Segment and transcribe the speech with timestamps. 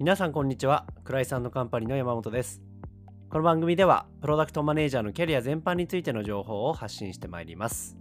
[0.00, 0.86] 皆さんこんにちは。
[1.02, 2.62] クライさんのカンパニーの山本です。
[3.30, 7.98] この番組ではプロダクトマネージャーのキャリア全般についての情報を発信してまいります。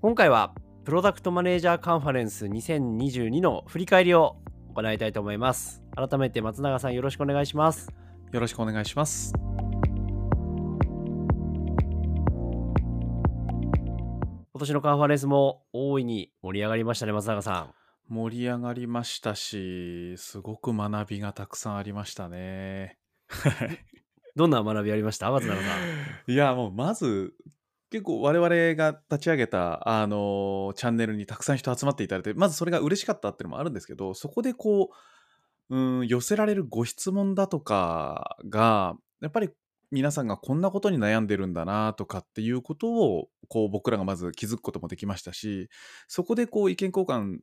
[0.00, 0.54] 今回は
[0.86, 4.38] プロダクトマネージャーカンファレンス2022の振り返りを
[4.74, 5.82] 行いたいと思います。
[5.94, 7.92] 改めて松永さんよろしくお願いします。
[8.32, 9.34] よろしくお願いします。
[14.54, 17.77] 今年のカンファレンスも大いに盛り上がりましたね松永さん
[18.08, 22.98] 盛り上がりましたし、すごく学びがたくさんありましたね。
[23.28, 23.84] はい。
[24.34, 25.30] どんな学びありました？
[25.30, 25.62] 松永さん
[26.32, 27.34] いや、もうまず、
[27.90, 34.90] 結構我々が立ち上げた、あのチャンネルにたくさん人集まっていただいて、まずそれが嬉しかったっていうのもあるんですけど、そこでこ
[35.70, 39.50] う、うん、寄せられるご質問だとかが、やっぱり
[39.90, 45.68] 皆さんがこんなことに悩んでるんだなとかっていうことを、こう僕らがまず気づくこともできましたし、
[46.06, 47.38] そこでこう意見交換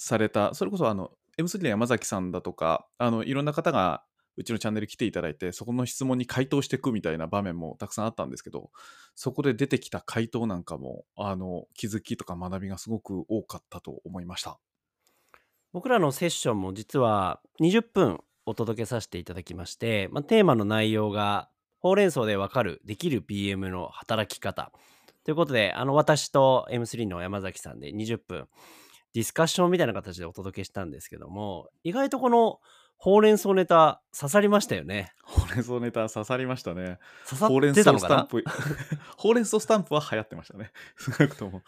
[0.00, 4.02] された、それこそあの、M3 の山崎さんだとか、あの、いろんな方が
[4.36, 8.70] うちのチャンネル来ていただいて、そこの質問に回答していくみたいな場面もたくさんあったんですけど、
[9.14, 14.58] そこで出てきた回答なんかも、あの、気づきとか学びがすごく多かったと思いました。
[15.72, 24.72] 僕らのセッションも実は20分お届けさせていただきまして、まあ、テーマの内容がほうれん草でわかるできる PM の働き方
[25.24, 28.48] ということであの私と M3 の山崎さんで20分
[29.14, 32.60] ディスカッションみたいな形でお届けしたんですけども意外とこの
[32.96, 36.98] ほうれん草ネタ刺さりましたよねほうれん草ネタ刺さりましたね。
[37.24, 38.26] 刺さほうれんってたのかな？
[38.26, 38.44] 草スタンプ、
[39.16, 40.70] ほうれん草スタンプは流行ってましたね。
[40.98, 41.62] 少なくとも。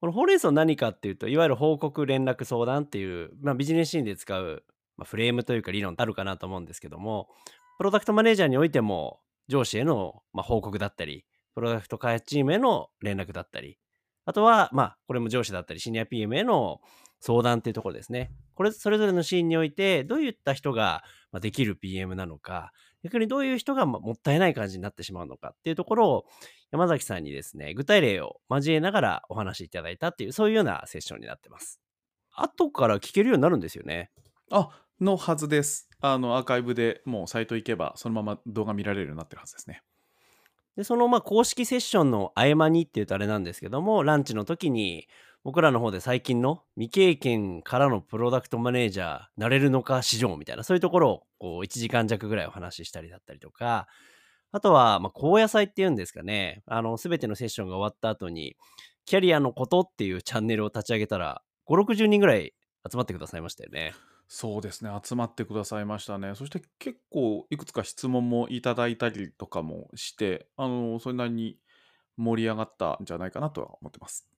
[0.00, 4.64] このほうれん草何かっていうといわゆる報告連絡相談っていう、まあ、ビジネスシーンで使う、
[4.96, 7.30] まあ、フレームというか理論あるかなと思うんですけども
[7.78, 11.24] プロダクトマネージャーにおいても上司への、まあ、報告だったり
[11.54, 13.78] プロダクト開発チームへの連絡だったり
[14.26, 16.80] あとはまあこれも上司だったりシニア PM への
[17.20, 21.02] 相談っていうところですねこれそれぞれのシーンにおいてどういった人が
[21.40, 22.72] できる PM なのか
[23.04, 26.24] 逆にどういう人がもったいない感じになってしまうのかっていうところを
[26.72, 31.80] 山崎さんにですね、具体例を交えながらお話しいただいたっていう、そういうようなセッションになってます。
[32.34, 34.10] 後から聞けるようになるんですよね。
[34.50, 34.68] あ、
[35.00, 35.88] のはずです。
[36.00, 39.82] あの、アーカイブでもうサイト行けば、そのまま動画見られるようになってるはずですね。
[40.76, 45.08] で、そのまあ公式セッションの合間にっていうとあれなんですけども、ランチの時に
[45.44, 53.86] 僕らの方で最近の未経験からのプロダクトマネージャーなれるのか市場みたいな、そういうところをこう1時間弱ぐらいお話ししたりだったりとか、
[54.52, 58.56] あとは、まあ、高野菜っていうんですかね、あの、すべてのセッションが終わった後に、
[59.04, 62.54] キャリアのことっていうチャンネルを立ち上げたら、5、60人ぐらい
[62.90, 63.92] 集まってくださいましたよね。
[64.28, 66.34] そうですね、集まってくださいましたね。
[66.34, 71.58] そして結構いくつか質問もいただいたりとかもして、あの、それなりに
[72.16, 74.28] 盛り上がったんじゃないかなとは思ってます。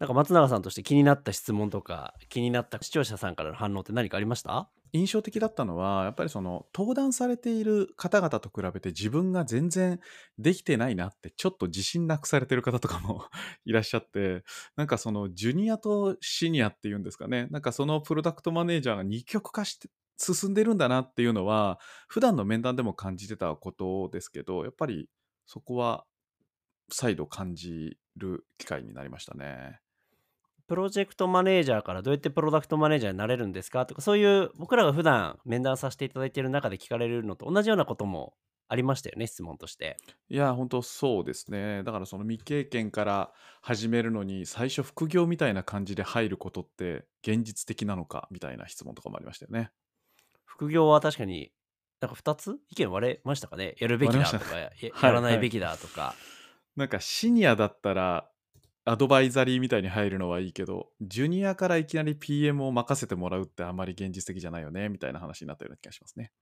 [0.00, 4.70] なんか松永さんとして気になった質問とか、気になった視聴者さんからの反応って何かありました？
[4.92, 10.00] 印象的だったのは、やっぱりその登壇されている方々と比べて自分が全然
[10.38, 13.24] できてないなって、ちょっと自信なくされてる方とかも
[13.64, 14.44] いらっしゃって、
[14.76, 19.88] なんかそのジュニアとシニアっていうんですかね、なんかそのプロダクトマネージャーが二極化して
[20.18, 21.78] 進んでるんだなっていうのは、
[22.08, 25.08] 普段の面談でも感じてたことですけど、やっぱり
[25.46, 26.04] そこは
[26.90, 29.80] 再度感じる機会になりましたね。
[30.68, 38.34] プロジェクトマネージャーからどうやってプロダクトマネージャーになれるんですかとか、そういう僕らが普段面談させていただいている中で聞かれるのと同じようなことも
[38.68, 39.96] ありましたよね、質問として。
[40.28, 41.82] いや、本当そうですね。
[41.84, 49.70] だからその未経験から始めるのに、最初副業みたいな感じで入ることって現実的なのかみたいな質問とかもありましたよね。
[50.44, 51.50] 副業は確かに、
[52.00, 54.54] なんか2つ意見割れましたかねやるべきだとか。
[54.60, 56.14] やらないべきだとか。
[56.76, 58.30] なんかシニアだったら
[58.88, 66.32] アドバイザリーみたいに入るのはいいけど、ジュニアからいきなり PM を任せてもらうってあまり現実的じゃないよねみたいな話になったような気がしますね。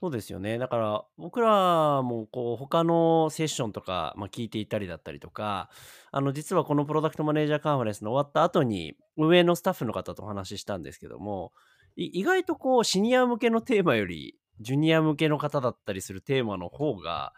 [0.00, 0.58] そうですよね。
[0.58, 5.70] だから僕らもこう他のセッションとか、まあ、聞いていたりだったりとか、
[6.10, 11.52] あの実はこのプロダクトマネージャーカンファレンスの終わった後に運営のスタッフの方とお話ししたんですけども、
[11.96, 17.32] 意外とこうシニア向けのテーマよりジュニア向けの方だったりするテーマの方が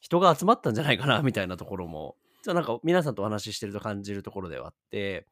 [0.00, 5.24] 人が集まったんじゃないかなみたいなところも、実はなんか皆さんとお話ししてると感じるところではあって、やっ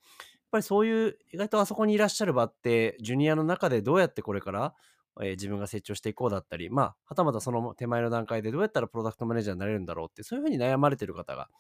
[0.51, 4.75] ぱりそういう意外とあそこにいらっしゃる場って、ジュニアの中でどうやってこれから、
[5.21, 11.51] えー自分が成長していこうだったり、まあ、はたまたその手前の段階でどうやったらプロダクトマネージャーになれるんだろうって、そういうふうに悩まれてる方が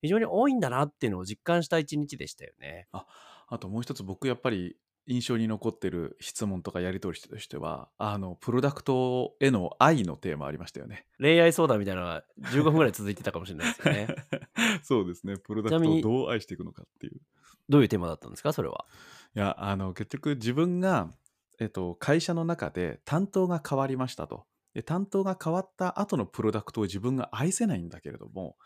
[0.00, 2.88] 非常に多いんだなっていうのを実感した一日でしたよね。
[2.92, 3.04] あ、
[3.48, 11.06] あともう一つ僕やっぱり印象に残ってる質問とかやり取りとしては、あの、プロダクトへの愛のテーマありましたよね。
[11.18, 14.06] 恋愛相談みたいなのが15分ぐらい続いてたかもしれないですよね。
[14.82, 15.36] そうですね。
[15.38, 17.20] プロダクトをどう愛していくのかっていう。
[17.68, 18.86] どういうテーマだったんですか、それは。
[19.34, 21.10] いや、あの、結局自分が、
[21.58, 24.46] えっと、会社の中で担当が変わりましたと。
[24.74, 28.56] で担当が変わった後のプロダクトを自分が愛せないんだけれども、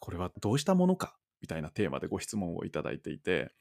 [0.00, 3.52] これはどうしたものかみたいなテーマでご質問をいただいていて、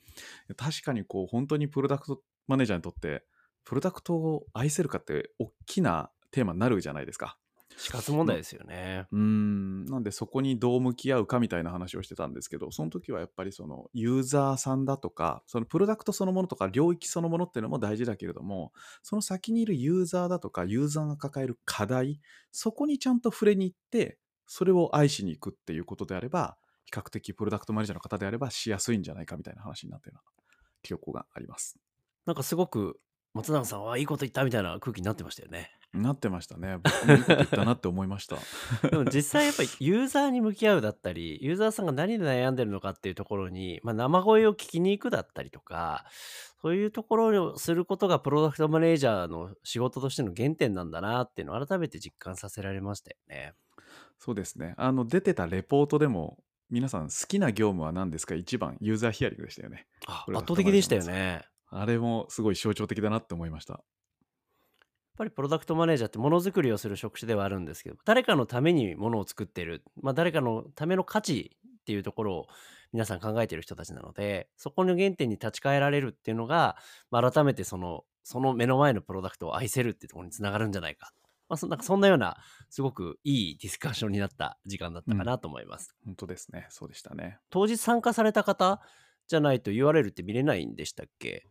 [0.56, 3.24] 確かにこう本当にプロダクトマネージャーにとって、
[3.66, 7.38] プロダクトを愛せるかって大きなテーマになるじゃないですか。
[7.78, 9.08] 死活問題ですよね。
[9.12, 22.20] うーんなんでそこにどう向き合うかみたいな話をしてたんですけどその時はやっぱりそのユーザーさんだとかそのプロダクトそのものとか領域そのものっていうのも大事だけれどもその先にいるユーザーだとかユーザーが抱える課題
[22.52, 26.58] そこにちゃんと触れに行ってそれを愛しに行くっていうことであれば
[26.92, 30.44] 比較的プロダクトマネージャーの方であればしやすいんじゃないかみたいな話になってるような
[30.84, 31.78] 記憶があります。
[32.26, 33.00] なんかすごく
[33.34, 35.72] 松永さんはいいこと言ったみたいな空気になってましたよね。
[35.94, 36.78] なってましたね。
[36.82, 38.38] 僕もいいこと言ったなって思いました。
[38.90, 46.06] でも実際やっぱりユーザーに向き合うだったり、ユーザーさんが何で悩んでるのかっていうところに、まあ、生声を聞きに行くだったりとか、
[46.62, 53.54] そういうところをすることがプロダクトマネージャーの仕事としての原点なんだなっていうのを改めて実感させられましたよね。
[54.18, 54.76] そうですね。
[54.78, 56.38] あの、出てたレポートでも、
[56.72, 58.34] 皆さん好きな業務は何ですか？
[58.34, 59.88] 一番、ユーザーヒアリングでしたよね。
[60.08, 61.44] 圧倒的でしたよね。
[61.70, 63.74] あれもすごい象徴的だなって思いました。
[63.74, 63.82] やっ
[65.18, 72.48] ぱりプロダクトマネージャーってものづくりをする職種ではあるんですけど誰かのためにものを作ってる、まあ、誰かのための価値っていうところを
[72.94, 76.78] 皆さん考えてる人たちなのでそこの原点に立ち返られるっていうのが、
[77.12, 81.12] まあ、改めてそのその目の前のプロダクトを愛せるっていうところにつながるんじゃないか、
[81.52, 82.38] まあ、そ なんかそんなような
[82.70, 86.66] すごくいいディスカッションになった時間だったかなと思います、本当ですね。
[86.70, 87.40] そうでしたね。
[87.50, 88.82] 当日参加された方
[89.28, 91.46] じゃないと URL って見れないんでしたっけ？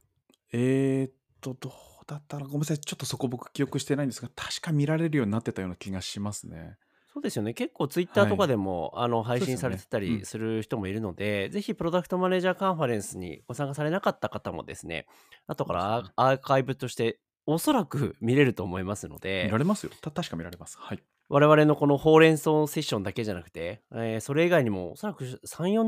[0.52, 1.72] えーっと、どう
[2.06, 2.78] だったら、ごめんなさい。
[2.78, 6.76] ちょっとそこ僕記憶してないんですが、確か見られるようになってたような気がしますね。
[7.12, 7.54] そうですよね。
[7.54, 15.06] 結構ツイッターとかでも、あの配信されてたうんりする人もいるので、ぜひプロダクトマネージャーカンファレンスにご参加されなかった方もですね、
[15.46, 17.20] 後からアーカイブとして
[17.54, 19.92] おそらく見れると思いますの見でら、れますよ。
[20.00, 20.76] た確か見られます。
[20.78, 21.02] はい。
[21.28, 25.38] 我々のこのほうれん草セッションだけじゃなくて、えーそれ以外にもおそらく3、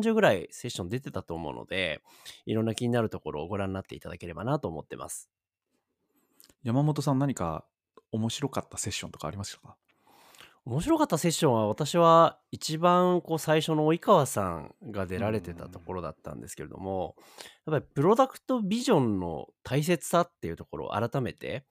[0.01, 2.01] 40ぐらいセッション出てたと思うので、
[2.47, 5.29] いろんな気になるところをご覧になっていただければなと思ってます。
[6.63, 7.65] 山本さん何か
[8.13, 9.77] 面白かったセッションとかありましたか？
[10.65, 17.17] 面白かったセッションは私は一番こう最初の及川さんが出られてたところだったんですけれども
[17.67, 21.65] やっぱりプロダクトビジョンの大切さっていうところを改めて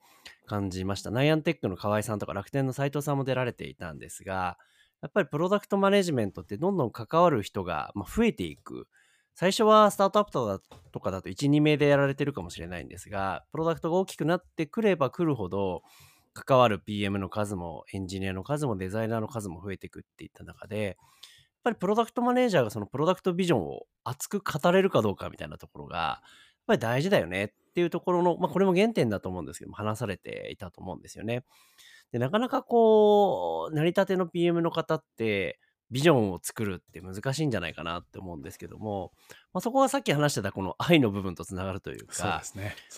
[0.46, 1.10] 感じました。
[1.10, 4.58] ナイアンテックの河合さんとか楽天の斉藤さんも出られていたんですが
[5.00, 8.88] やっぱりプロダクトマネジメントってどんどん関わる人がまあ増えていく。
[9.34, 10.60] 最初はスタートアップとか
[10.92, 15.82] とかだと12名でやられてるかもしれないんですがプロダクトが大きくなってくればくるほど
[16.32, 20.96] 関わる PM の数もエンジニアの数もデザイナーの数も増えていくっていった中で、やっ
[21.64, 26.22] ぱりプロダクトマネージャーがそのプロダクトビジョンを熱く語れるかどうかみたいなところが、やっ
[26.66, 31.44] ぱり大事だよねっていうところの、まあこれも原点だと思うんですけども、話されていたと思うんですよね。
[32.12, 35.58] で、なかなかこう、成り立ての PM の方って、
[35.92, 39.12] ビジョンを作るって難しいんじゃないかなって思うんですけども、
[39.52, 42.54] まあ、そこはさっき話してたこの愛の部分とつながるというか、そうです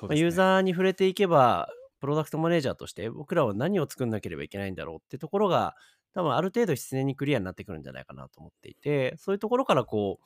[0.06, 0.14] ね。
[0.14, 1.69] ねユーザーに触れていけば、
[2.04, 5.74] プロダクトマネージャーとして僕らは何を作んなければいけないんだろうってところが、
[6.12, 10.24] 多分ある程度必然にクリアになってくるんじゃないかなと思っていて、そういうところからこう、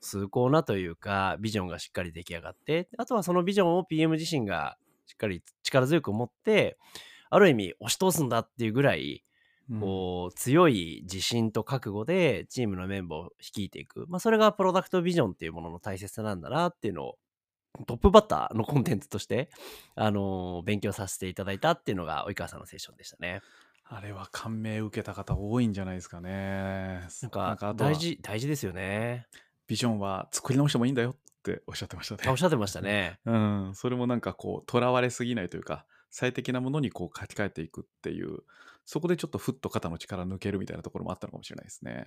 [0.00, 6.78] 崇高なというか、ビジョンがしっかり出来上がって、あとはそのビジョンを PM 自身がしっかり力強く持って、
[7.28, 9.22] ある意味押し通すんだっていうぐらい、
[9.70, 9.80] うん。
[9.80, 17.18] こう強い自信と覚悟でチームのメンバーを率いていく、まあ、それがプロダクトビジョンっていうものの大切さなんだなっていうのを
[17.86, 19.50] トップバッターのコンテンツとして、
[19.94, 23.40] あのー勉強させていただいたっていうのが及川さんのセッションでしたね。
[23.90, 27.00] あれは感銘受けた方多いんじゃないですかね。
[27.22, 29.26] なんか大事大事ですよね。
[29.66, 32.22] ビジョンは作り直してもいいんだよっておっしゃってましたね。
[32.26, 33.18] あおっしゃってましたね。
[33.24, 38.38] うん、それもなんかこう、とらわれすぎないというか、最適なものにこう書き換えていくっていう、
[38.84, 42.06] そこでちょっとふっと肩の力抜けるみたいなところもあったのかもしれないですね。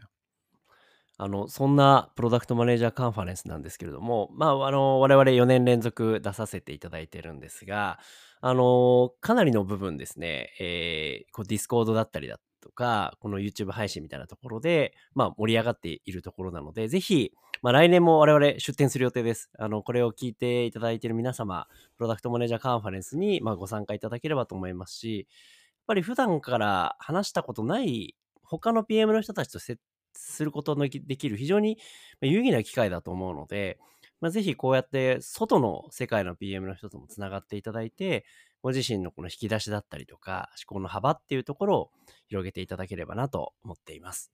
[1.23, 7.99] あのそんなプロダクトマネージャーカンファレンスなんですけれども、まあ、あの我々4年連続出させていただいてるんですが、
[8.41, 19.51] あのかなりの部分ですね、えーこうディスコードだったりだとか、この YouTube 配信みたいなところで、まあ、盛り上がっているところなので、ぜひ、まあ、来年も我々出展する予定です。
[19.59, 29.77] あのこれを聞いていただいている皆様、プロダクトマネージャーカンファレンスに、まあ、ご参加いただければと思いますし、やっぱり普段から話したことない他の PM の人たちと接
[30.13, 31.77] することのできる非常に
[32.21, 33.79] 有意義な機会だと思うので、
[34.21, 38.25] まあ、ぜひこうやって外の世界の PM の人ともつながっていただいて、
[38.61, 41.91] ご自身のこの引き出しだったりとか、思考の幅っていうところを
[42.27, 44.31] 広げていただければなと思っています。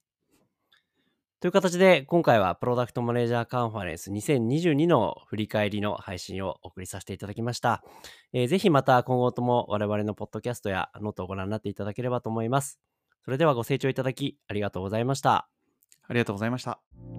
[1.40, 7.84] という形で、今回はプロダクトマネージャーカンファレンス2022の振り返りの配信をお送りさせていただきました。
[8.32, 12.80] えー、ぜひまた今後とも我々のポッドキャストやノートをご覧になっていただければと思います。
[13.24, 15.48] それではご清聴いただきありがとうございました。
[16.08, 17.17] ありがとうございました。